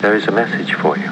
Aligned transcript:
There 0.00 0.16
is 0.16 0.26
a 0.28 0.30
message 0.30 0.72
for 0.72 0.96
you. 0.96 1.10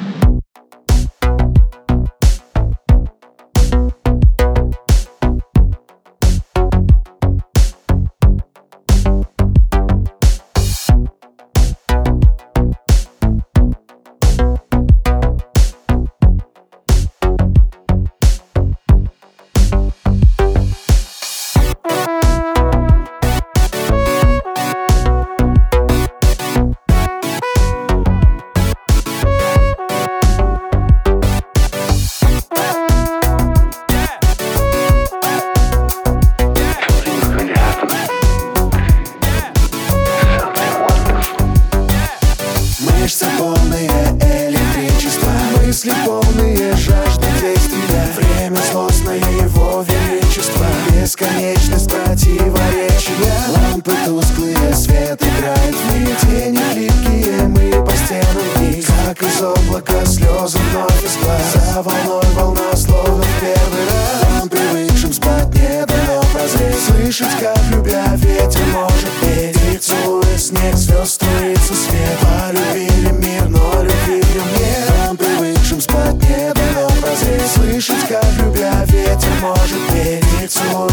Противоречия. 52.19 53.33
Лампы 53.49 53.93
тусклые, 54.05 54.75
свет 54.75 55.21
играет 55.21 55.75
в 55.75 56.25
Тени 56.25 56.59
липкие, 56.75 57.47
мы 57.47 57.85
по 57.85 57.91
стенам 57.95 58.43
вниз. 58.55 58.85
Как 59.05 59.23
из 59.23 59.41
облака 59.41 60.05
слезы 60.05 60.57
вновь 60.71 61.03
из 61.03 61.17
глаз 61.17 61.73
За 61.73 61.81
волной 61.81 62.23
волна, 62.35 62.75
словно 62.75 63.23
в 63.23 63.39
первый 63.39 63.85
раз. 63.85 64.39
Нам 64.39 64.49
привыкшим 64.49 65.13
спать 65.13 65.47
не 65.55 65.85
дано 65.85 66.21
прозреть. 66.33 66.83
Слышать, 66.87 67.39
как 67.39 67.59
любя 67.71 68.15
ветер 68.15 68.65
может 68.73 69.09
петь. 69.21 69.57
И 69.73 69.77
целуя 69.77 70.37
снег, 70.37 70.75
звезд 70.75 71.13
струится 71.13 71.73
свет. 71.73 72.17
Полюбили 72.21 73.11
мир, 73.11 73.49
но 73.49 73.81
любви 73.81 74.21
в 74.21 74.35
нем 74.35 74.47
нет 74.57 74.91
Нам 75.05 75.17
привыкшим 75.17 75.81
спать 75.81 76.15
не 76.15 76.53
дано 76.53 76.89
прозреть. 77.01 77.51
Слышать, 77.55 78.07
как 78.07 78.25
любя 78.39 78.83
ветер 78.85 79.31
может 79.41 79.79
петь. 79.91 80.23
И 80.43 80.47
целуя 80.47 80.88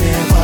струится 0.00 0.39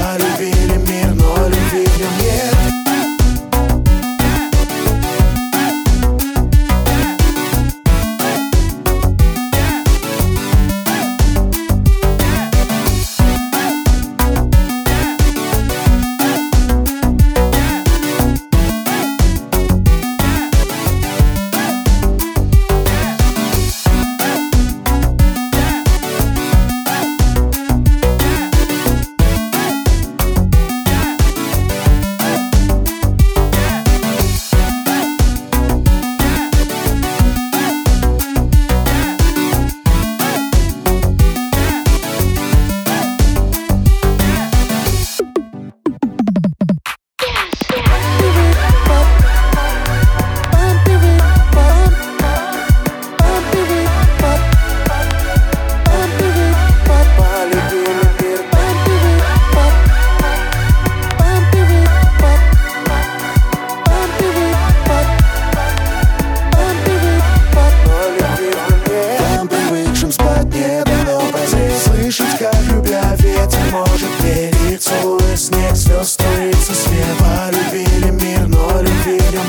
сердце 76.67 76.75
слева 76.75 77.51
Любили 77.51 78.11
мир, 78.11 78.47
но 78.49 78.81
любили 78.81 79.41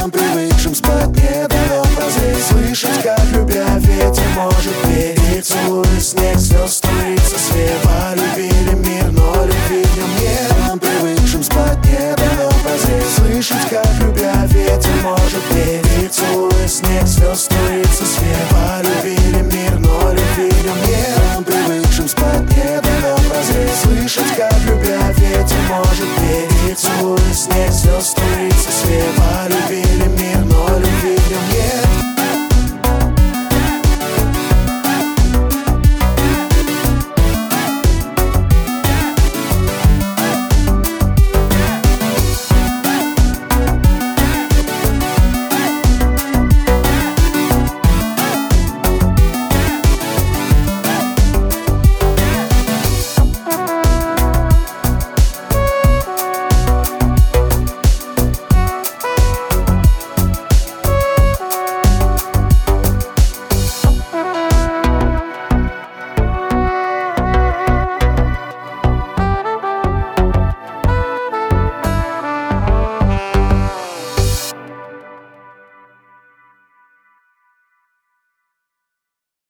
нам 0.00 0.10
Привыкшим 0.10 0.74
спать 0.74 1.08
не 1.08 1.48
дано. 1.48 1.82
А 1.82 2.00
Прозреть 2.00 2.44
Слышать, 2.44 3.02
как 3.02 3.20
любя 3.32 3.78
ветер 3.78 4.24
может 4.36 4.86
верить 4.86 5.44
Целует 5.44 6.02
снег, 6.02 6.38
звезд, 6.38 6.86
улица 6.86 7.38
слева 7.38 8.14
Любили 8.14 8.53